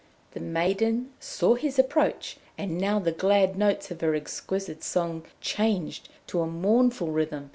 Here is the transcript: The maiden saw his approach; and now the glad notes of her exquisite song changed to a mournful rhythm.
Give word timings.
The 0.31 0.39
maiden 0.39 1.13
saw 1.19 1.53
his 1.53 1.77
approach; 1.77 2.37
and 2.57 2.79
now 2.79 2.97
the 2.97 3.11
glad 3.11 3.55
notes 3.55 3.91
of 3.91 4.01
her 4.01 4.15
exquisite 4.15 4.83
song 4.83 5.25
changed 5.41 6.09
to 6.25 6.41
a 6.41 6.47
mournful 6.47 7.11
rhythm. 7.11 7.49